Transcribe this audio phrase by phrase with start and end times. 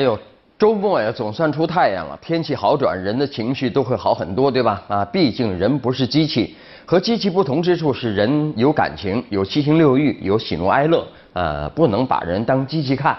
[0.00, 0.18] 还有
[0.58, 4.82] 周末呀，总算出太阳了，天气好转，人的情绪都会好很多，对吧？
[4.88, 6.56] 啊，毕竟人不是机器，
[6.86, 13.14] 和机器不同之处是人有感情，有七情六欲，有喜怒哀乐，呃，不能把人当机器看。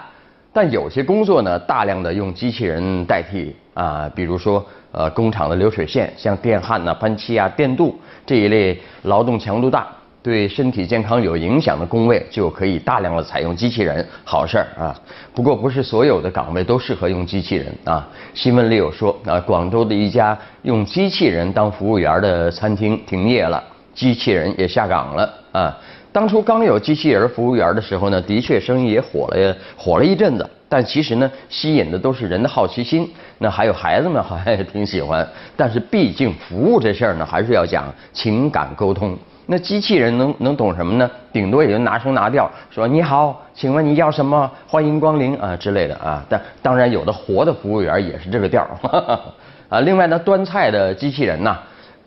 [0.52, 7.96] 但有些工作呢，大量的用机器人代替啊，比如说呃，工厂的流水线，像电焊呐、喷漆啊、电镀
[8.26, 9.86] 这一类劳动强度大。
[10.22, 14.94] 对身体健康有影响的工位就可以大量的采用机器人，好事儿啊。
[15.34, 18.08] 不过不是所有的岗位都适合用机器人啊。
[18.32, 23.62] 新闻里有说啊，广州的一家用机器人当服务员的餐厅停业了，
[23.94, 25.76] 机器人也下岗了啊。
[26.12, 30.48] 当初刚有机器人服务员的时候呢，的确生意也火了，火了一阵子。
[30.68, 33.10] 但其实呢，吸引的都是人的好奇心。
[33.38, 35.26] 那还有孩子们好像也挺喜欢。
[35.56, 39.18] 但是毕竟服务这事儿呢，还是要讲情感沟通。
[39.46, 41.10] 那机器人能能懂什么呢？
[41.32, 44.50] 顶多也就拿声拿调，说你好，请问你要什么？
[44.66, 46.24] 欢迎光临啊之类的啊。
[46.28, 48.70] 但当然有的活的服务员也是这个调儿
[49.68, 49.80] 啊。
[49.80, 51.56] 另外呢，端菜的机器人呐，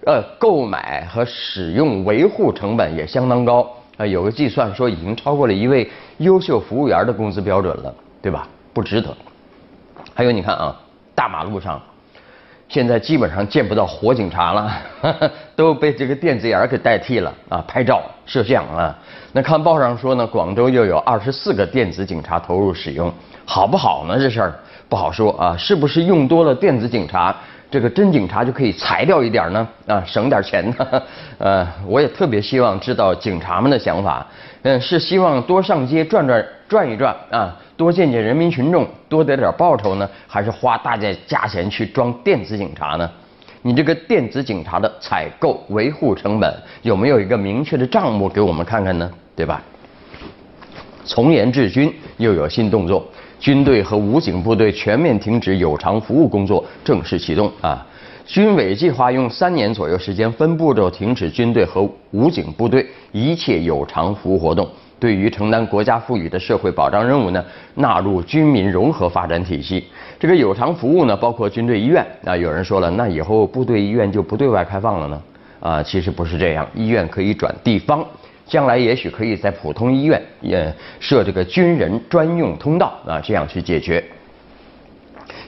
[0.06, 4.06] 呃，购买和使用维护成本也相当高啊。
[4.06, 8.48] 有个计算说已经超过了一位优秀服务员的工资标准了，对吧？
[8.74, 9.09] 不值得。
[10.14, 10.76] 还有你看啊，
[11.14, 11.81] 大马路上。
[12.76, 14.70] 现在基本上见不到活警察了，
[15.56, 17.64] 都被这个电子眼给代替了啊！
[17.66, 18.94] 拍照、摄像啊。
[19.31, 23.09] 那看报上说呢，广州又有二十四个电子警察投入使用，
[23.46, 24.20] 好不好呢？
[24.20, 24.53] 这事儿
[24.90, 25.56] 不好说啊。
[25.56, 27.34] 是不是用多了电子警察，
[27.72, 29.66] 这个真警察就可以裁掉一点呢？
[29.88, 31.03] 啊，省点钱呢？
[31.40, 34.28] 呃，我也特别希望知道警察们的想法。
[34.64, 37.56] 嗯，是希望多上街转转转一转啊？
[37.78, 43.09] 多见见人民群众，多得点报酬呢，还是花大价价钱去装电子警察呢？
[43.62, 46.53] 你这个电子警察的采购维护成本
[46.84, 49.09] 有没有一个明确的账目给我们看看呢？
[49.36, 49.62] 对吧？
[51.03, 53.06] 从严治军又有新动作，
[53.40, 57.86] 军队和武警部队全面停止有偿服务工作正式启动啊！
[58.25, 64.68] 军委计划用三年左右时间分步骤停止军队和武警部队一切有偿服务活动。
[65.00, 67.44] 对于承担国家赋予的社会保障任务呢，
[67.75, 69.85] 纳入军民融合发展体系。
[70.19, 72.06] 这个有偿服务呢，包括军队医院。
[72.23, 75.22] 啊，有人说了，那以后部队医院就不对外开放了呢？
[75.59, 78.06] 啊，其实不是这样，医院可以转地方，
[78.45, 84.03] 将来也许可以在普通医院也设这个军人专用通道啊，这样去解决。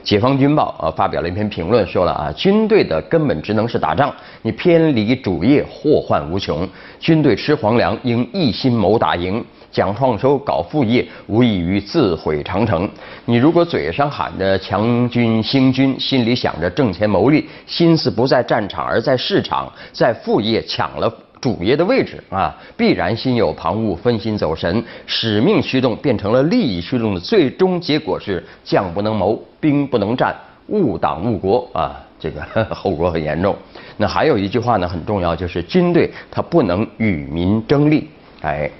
[0.02, 6.66] 解放军报啊发表了一篇评论，说了啊，军队的根本职能是打仗，你偏离主业，祸患无穷。
[6.98, 9.44] 军队吃皇粮，应一心谋打赢。
[9.70, 12.88] 讲创收，搞副业，无异于自毁长城。
[13.26, 21.12] 你如果嘴上喊着强军兴军，心里想着挣钱谋利，心思不在战场而在市场，在副业抢了。
[21.40, 30.34] 主业的位置啊，必然心有旁骛，分心走神，使命驱动变成了利益驱动的最终结果是将不能谋，兵不能战，
[30.68, 32.42] 误党误国啊，这个
[32.74, 33.56] 后果很严重。
[33.96, 38.08] 那还有一句话呢，很重要，就是军队它不能与民争利。
[38.42, 38.70] 哎，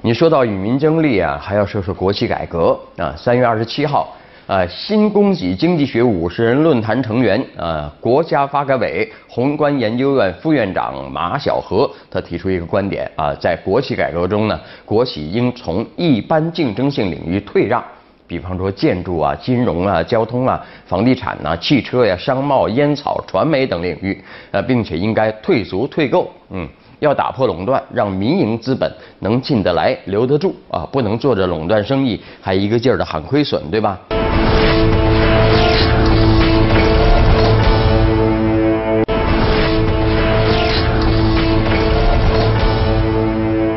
[0.00, 3.14] 你说到与民争利啊，还要说说国企改革啊。
[3.16, 4.16] 三月二十七号。
[4.52, 17.82] 呃，新供给经济学五十人论坛成员呃，国家发改委宏观研究院副院长马晓河，他提出一个观点啊，在国企改革中呢，国企应从一般竞争性领域退让，
[18.26, 26.68] 比方说建筑啊、金融啊、交通啊、房地产呐、汽车呀、商贸、烟草、传媒等领域，呃，并且应该退足退购，嗯，
[27.00, 33.98] 要打破垄断，让民营资本能进得来、留得住啊，不能做着垄断生意还一个劲儿的喊亏损，对吧？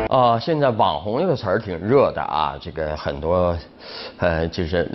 [0.08, 3.56] 啊，现在网红这个词儿挺热的啊，这个很多，
[4.18, 4.88] 呃，就是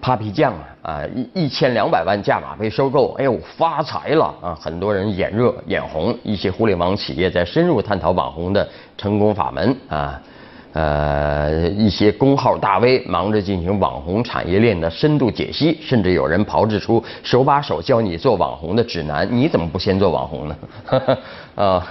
[0.00, 4.56] ，Papi 酱啊，一一千两百万价码被收购，哎呦，发财了啊！
[4.58, 8.66] 很多人眼热眼红，一些互联网企业在深入探讨网红的
[8.96, 10.20] 成功法门啊，
[10.74, 20.56] 呃，一些公号大 V 忙着进行网红产业链的深度解析，甚至有人炮制出手把手教你做网红的指南，你怎么不先做网红呢？
[21.54, 21.86] 啊。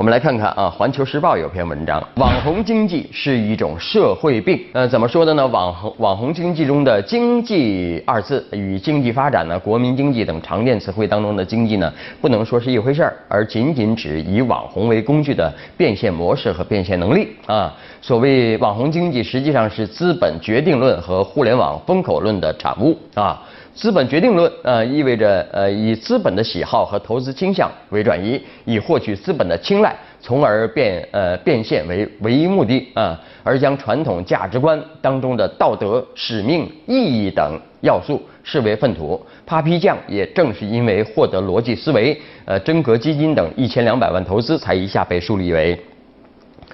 [0.00, 4.58] 我们来看看啊，《环球时报》有篇文章，网红经济是一种社会病。
[4.72, 5.46] 呃，怎么说的呢？
[5.46, 17.76] 网红网红经济中的“经济”二字与经济发展呢、国民经济等常见词汇当中的“经济”呢，不能说是一回事儿，而仅仅指以网红为工具的变现模式和变现能力啊。
[18.00, 23.42] 所谓网红经济，实际上是资本决定论和互联网风口论的产物啊。
[23.80, 39.18] 资本决定论，呃，意味着呃以资本的喜好和投资倾向为转移，以获取资本的青睐，从而变呃变现为唯一目的啊，而将传统价值观当中的道德、使命、意义等要素视为粪土。
[39.48, 45.80] Papi 酱也正是因为获得逻辑思维、呃真格基金等一千两百万投资，才一下被树立为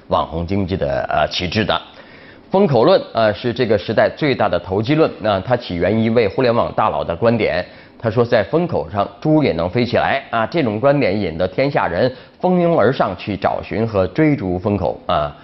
[0.08, 1.80] 网红经济的呃旗帜的。
[2.50, 5.10] 风口论啊是这个时代最大的投机论。
[5.20, 7.64] 那它起源于一位互联网大佬的观点。
[7.98, 10.46] 他说，在风口上，猪也能飞起来啊！
[10.46, 15.34] 这种观点引得天下人蜂拥而上去找寻和追逐风口啊。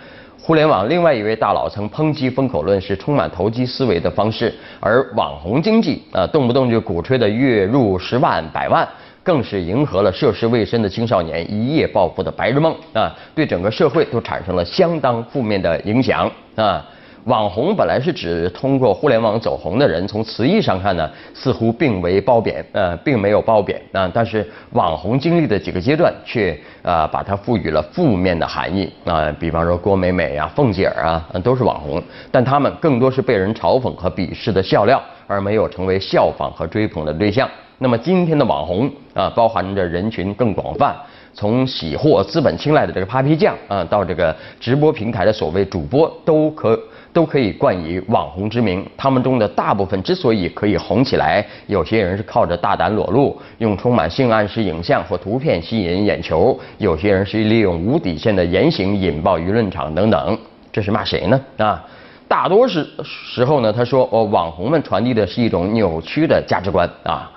[0.40, 8.86] 互联网另外一位大佬曾抨击风口论是充满投机思维的方式，而网红经济啊，动不动就鼓吹的月入十万、百万，
[9.22, 13.10] 更是迎合了涉世未深的青少年一夜暴富的白日梦啊！
[13.34, 16.84] 对整个社会都产生了相当负面的影响啊。
[17.26, 24.10] 网红本来是指通过互联网走红的人，从词义上看呢，似乎并未褒贬，呃，并没有褒贬啊。
[24.12, 29.32] 但是网红经历的几个阶段，却啊把它赋予了负面的含义啊。
[29.38, 32.02] 比方说郭美美啊、凤姐儿啊，都是网红，
[32.32, 37.48] 但他们更多是被人嘲讽和鄙视的笑料，而没有成为效仿和追捧的对象。
[37.78, 40.96] 那么今天的网红啊，包含着人群更广泛，
[41.34, 46.78] 从喜获资本青睐的这个 Papi 酱啊，到这个直播平台的所谓主播，都可。
[47.14, 60.38] 都可以冠以网红之名，他们中的大部分之所以可以红起来，有些人是靠着大胆裸露，用充满性暗示影像或图片吸引眼球；有些人是利用无底线的言行引爆舆论场等等。
[60.72, 61.38] 这是骂谁呢？
[61.58, 61.84] 啊，
[62.26, 67.30] 大多是时候呢，他说哦，网红们传递的是一种扭曲的价值观啊。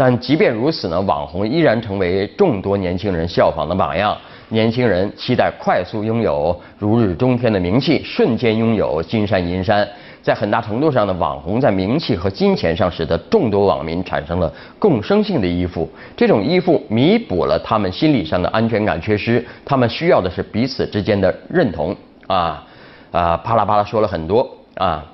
[0.00, 4.16] 但即便如此呢，网红依然成为众多年轻人效仿的榜样。
[4.48, 9.86] 年轻人期待快速拥有如日中天的名气，瞬间拥有金山银山。
[10.22, 15.86] 在很大程度上呢，网红在名气和金钱上使得众多网民产生了共生性的依附。
[16.16, 21.94] 这种依附弥补了他们心理上的安全感缺失，他们需要的是彼此之间的认同
[22.26, 22.66] 啊
[23.12, 23.36] 啊！
[23.36, 25.04] 啪啦啪啦说了很多啊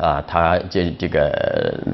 [0.00, 0.24] 啊！
[0.26, 1.30] 他这这个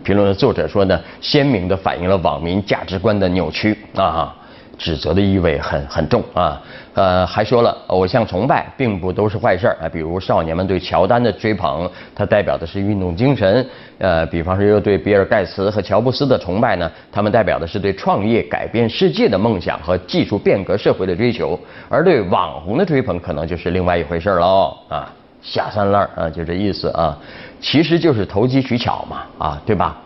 [0.04, 4.34] 评论的作者说呢，鲜明地反映了网民价值观的扭曲啊。
[4.78, 6.60] 指责的意味很很重啊，
[6.92, 13.64] 呃，还说了偶像崇拜并不都是坏事啊，比如少年们对乔丹的追捧，它代表的是运动精神；
[13.96, 21.58] 呃，比方说又对比尔盖茨和乔布斯的崇拜呢，他们代表的是对创业改变世界的梦想和技术变革社会的追求；
[21.88, 25.10] 而对网红的追捧可能就是另外一回事喽啊，
[25.46, 27.16] 下三滥啊，就这意思啊，
[27.60, 29.96] 其实就是投机取巧嘛啊，对吧？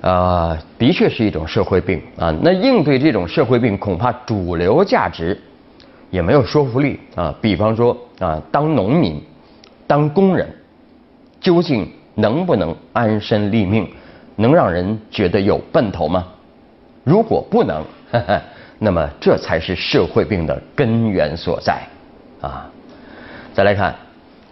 [0.00, 2.34] 呃，的确是一种社会病啊。
[2.42, 5.40] 那应对这种社会病，恐怕主流价值
[6.10, 7.32] 也没有说服力啊。
[7.40, 9.22] 比方说啊，当农民、
[9.86, 10.48] 当工人，
[11.40, 13.88] 究竟能不能安身立命，
[14.34, 16.26] 能让人觉得有奔头吗？
[17.04, 17.84] 如果不能，
[18.80, 21.80] 那么这才是社会病的根源所在
[22.40, 22.68] 啊。
[23.54, 23.94] 再来看，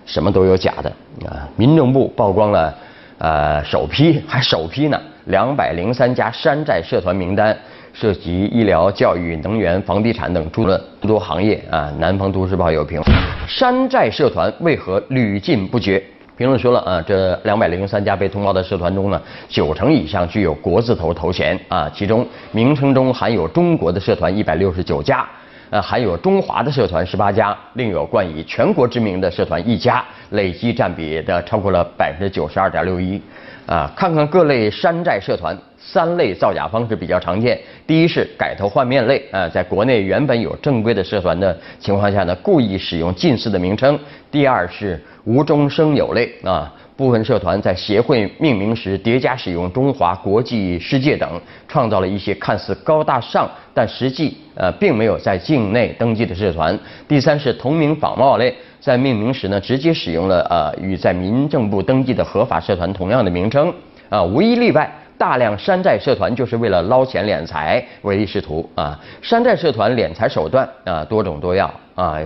[0.06, 0.90] 什么都有假的
[1.26, 1.48] 啊。
[1.56, 2.74] 民政部曝光了，
[3.18, 5.00] 呃，首批 还首批呢。
[5.26, 7.56] 两百零三家山寨社团名单，
[7.94, 10.66] 涉及医疗、教育、能源、房地产等诸
[11.00, 11.90] 多行业啊。
[11.98, 13.00] 南方都市报有评：
[13.48, 16.02] 山寨社团为何屡禁不绝？
[16.36, 25.26] 评论说了啊，这两百零三家被通报的社团中呢，九成以上具有国字头头衔啊，其中名称中含有中国的社团一百六十九家，
[25.74, 33.20] 呃，含有中华的社团十八家，另有冠以全国知名的社团一家，累计占比的超过了百分之九十二点六一。
[33.66, 37.58] 啊，看看各类山寨社团，三类造假方式比较常见。
[37.88, 43.98] 第一是改头换面类，啊，在国内原本有正规的社团的情况下呢，故意使用近似的名称。
[44.30, 51.28] 第二是无中生有类，啊，部分社团在协会命名时叠加使用中华、国际、世界等，
[51.66, 56.78] 创造了一些看似高大上，但实际呃并没有在境内登记的社团。
[57.08, 58.54] 第三是同名仿冒类。
[58.80, 63.72] 在命名时呢，直接使用了呃与在民政部登记的合法社团同样的名称
[64.10, 68.98] 啊，无一例外，大量山寨社团就是为了捞钱敛财，唯利是图啊。
[69.22, 72.18] 山寨社团敛财手段啊多种多样啊，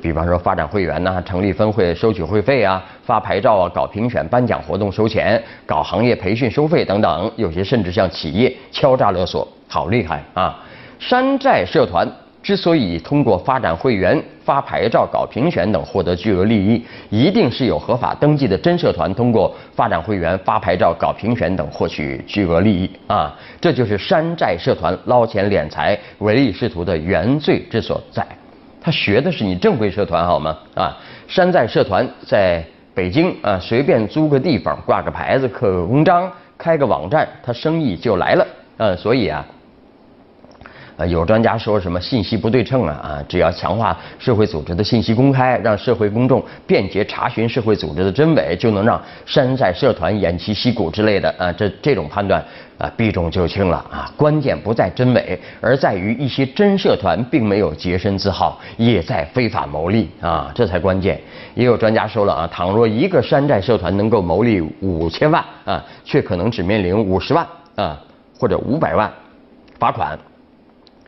[0.00, 10.58] 比方说发展会员呐，成立分会收取会费啊，发牌照啊，搞评选颁奖活动收钱，搞行业培训收费等等，有些甚至向企业敲诈勒索，好厉害啊！
[10.98, 12.08] 山寨社团。
[12.42, 23.38] 之所以通过发展会员、发牌照、搞评选等获得巨额利益，一定是有合法登记的真社团通过发展会员、发牌照、搞评选等获取巨额利益啊！
[23.60, 28.26] 这就是山寨社团捞钱敛财、唯利是图的原罪之所在。
[28.80, 30.58] 他学的是你正规社团好吗？
[30.74, 32.60] 啊，山寨社团在
[32.92, 36.28] 北京啊，随便租个地方挂个牌子、刻个公章。
[36.58, 38.46] 开个网站，他生意就来了。
[38.76, 39.44] 呃，所以啊。
[41.06, 52.44] 有专家说什么信息不对称啊啊，只要强化社会组织的信息公开，让社会公众便捷查询社会组织的真伪，就能让山寨社团偃旗息鼓之类的啊，这这种判断
[52.78, 54.12] 啊避重就轻了啊。
[54.16, 61.20] 关键不在真伪，而在于一些真社团并没有洁身自好，也在非法牟利啊，这才关键。
[61.54, 67.98] 也有专家说了啊，倘若一个山寨社团能够牟利五千万啊，却可能只面临五十万啊
[68.38, 69.10] 或者五百万
[69.78, 70.18] 罚款。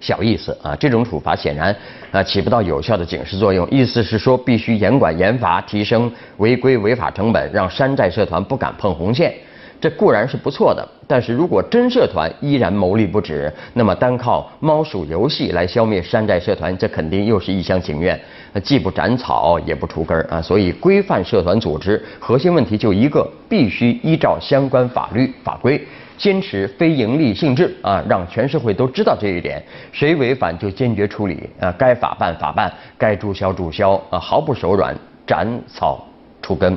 [0.05, 1.75] 小意思啊，这种处罚显然
[2.11, 3.67] 啊起不到有效的警示作用。
[3.71, 9.33] 意思是说，必须严管严罚，提升违规违法成本，让山寨社团不敢碰红线。
[9.81, 18.19] 这固然是不错的，但是如果真社团依然牟利不止，那么单靠猫鼠游戏来消灭山寨社团，这肯定又是一厢情愿，
[18.63, 20.41] 既不斩草也不除根儿啊。
[20.41, 25.79] 所以，规范社团组织核心问题就一个，必须依照相关法律法规。
[26.17, 34.95] 坚持非盈利性质啊，让全社会都知道这一点，谁违反就坚决处理啊，该法办法办，该注销注销啊，毫不手软，
[35.27, 36.07] 斩草
[36.41, 36.77] 除根。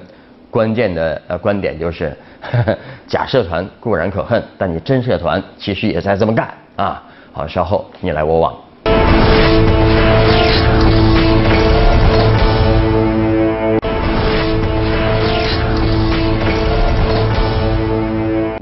[0.50, 2.16] 关键的呃观点就是，
[3.06, 7.04] 假社团固然可恨，但你真社团其实也在这么干啊。
[7.34, 9.87] 好，稍后你来我往。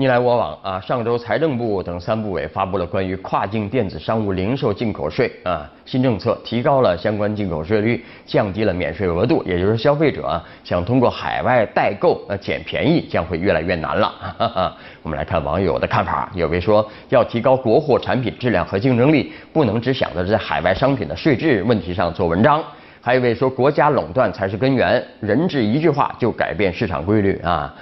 [0.06, 0.80] 你来我往啊！
[0.80, 14.14] 上周财政部等三部委发布了关于跨境电子商务零售进口税啊新政策，提高了相关进口税率，降低了免税额度，也就是消费者想通过海外代购呃捡便宜将会越来越难了。
[15.02, 22.64] 我们来看网友的看法，有位说要提高国货产品质量和竞争力，不能只想着在海外商品的税制问题上做文章。
[23.02, 27.74] 还有一位说国家垄断才是根源，人治一句话就改变市场规律啊。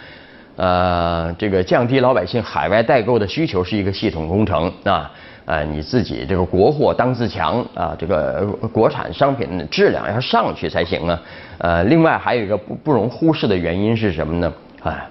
[0.55, 5.09] 呃，这个降低老百姓海外代购的需求是一个系统工程啊，
[5.45, 11.19] 呃，你自己这个国货当自强啊，这个国产商品的质量要上去才行啊。
[11.57, 14.53] 呃，另外还有一个不不容忽视的原因是什么呢？
[14.83, 15.07] 哎，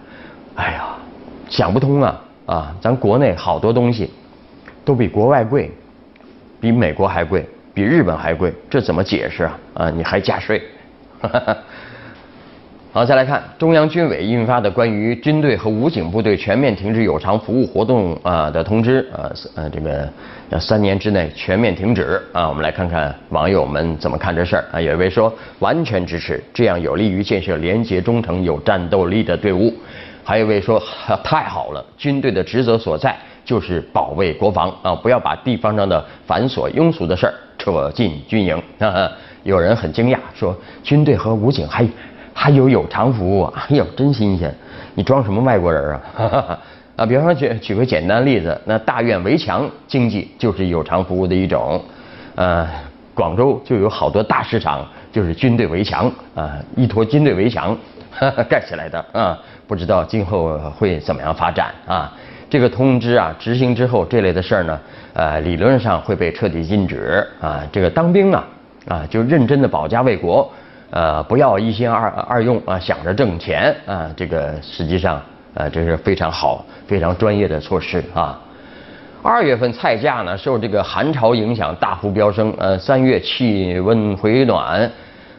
[0.54, 0.94] 哎呀，
[1.48, 4.08] 想不通啊啊，咱国内好多东西
[4.84, 5.70] 都比国外贵，
[6.60, 7.44] 比美国还贵，
[7.74, 9.58] 比日本还贵，这怎么解释啊？
[9.74, 10.62] 啊，你还加税？
[12.94, 22.46] 好，再来看中央军委印发的关于军队和武警部队全面停止有偿服务活动啊的通知啊，呃，这个三年之内全面停止啊。
[22.46, 24.78] 我们来看看网友们怎么看这事儿啊。
[24.78, 29.72] 有一位说完全支持，这样有利于建设廉洁忠诚、有战斗力的队伍。
[30.22, 30.78] 还有一位说
[31.24, 38.62] 太好了，军队的职责所在就是保卫国防啊，不要把地方上的繁琐庸俗的事儿扯进军营。
[39.44, 41.88] 有人很惊讶说，军队和武警还。
[42.34, 44.54] 还有有偿服务， 哎呦，真新鲜！
[44.94, 46.58] 你装什么外国人啊？
[46.96, 51.82] 啊，比方说举举个简单例子，那大院围墙经济就是有偿服务的一种。
[52.34, 52.68] 呃，
[53.14, 57.76] 广州就有好多大市场就是军队围墙啊，依托军队围墙
[58.48, 59.38] 盖起来的啊。
[59.66, 62.12] 不知道今后会怎么样发展啊？
[62.50, 64.80] 这个通知啊执行之后，这类的事儿呢，
[65.14, 67.62] 呃，理论上会被彻底禁止啊。
[67.72, 68.44] 这个当兵啊
[68.88, 70.50] 啊，就认真的保家卫国。
[70.92, 75.18] 呃，不要一心二二用啊，想着挣钱啊，这个实际上
[75.54, 78.38] 呃，这是非常好、非常专业的措施啊。
[79.22, 84.90] 二月份菜价呢，受这个寒潮影响大幅飙升，呃，三月气温回暖，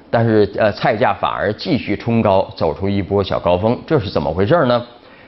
[0.09, 4.83] 但是呃，菜价反而继续冲高，走出一波小高峰，这是怎么回事呢？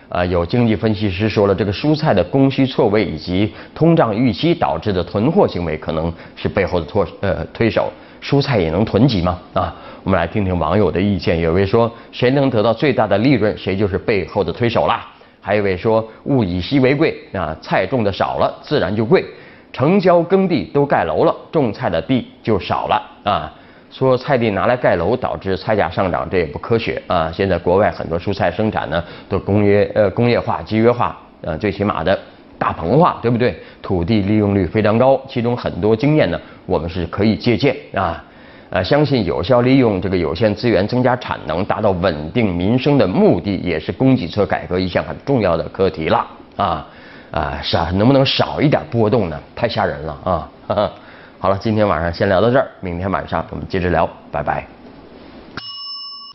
[0.10, 7.92] 啊，有经济分析师说了，这个蔬菜的供需错位以及通胀预期导致的囤货行为，可能是背后的托呃推手。
[8.26, 9.40] 蔬菜也能囤积吗？
[9.54, 9.72] 啊？
[10.04, 11.40] 我们来听听网友的意见。
[11.40, 15.06] 有位说，谁能得到最大的利润，谁就是背后的推手啦。
[15.40, 19.24] 还有一位说，物以稀为贵啊，菜种的少了，自然就贵。
[19.72, 23.54] 城郊耕地都盖楼了，种菜的地就少了啊。
[23.92, 27.32] 说菜地拿来盖楼，导致菜价上涨，这也不科学啊。
[27.32, 32.20] 现在国外很多蔬菜生产呢，都工业呃工业化、集约化，呃最起码的
[32.66, 33.56] 大棚化，对不对？
[33.80, 38.24] 土地利用率非常高，其中很多经验呢，我们是可以借鉴啊。
[38.72, 46.88] 呃，相信有效利用这个有限资源，增加产能，达到稳定民生的目的，也是供给侧改革一项很重要的课题了啊
[47.30, 49.40] 啊，少能不能少一点波动呢？
[49.56, 50.50] 太吓人了啊！
[51.38, 54.66] 好了，今天晚上先聊到这儿，明天晚上我们接着聊，拜拜。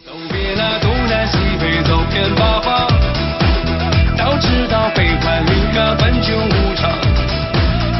[0.06, 2.60] 走遍了东南西北，走遍八方，
[4.40, 6.90] 知道悲欢离合本就无常，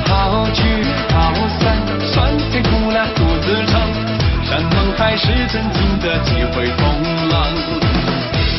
[0.07, 0.63] 好聚
[1.13, 3.81] 好散，酸甜苦辣独自尝，
[4.45, 7.47] 山盟海誓怎经得几回风浪？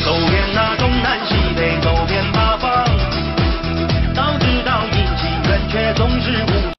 [0.04, 2.84] 走遍那东南西北，走遍八方。
[4.14, 6.51] 早知道阴晴圆缺总是无。